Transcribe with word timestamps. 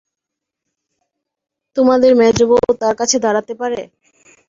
তোমাদের 1.77 2.11
মেজোবউ 2.15 2.57
তার 2.81 2.95
কাছে 2.99 3.17
দাঁড়াতে 3.19 3.53
পারে! 3.55 3.79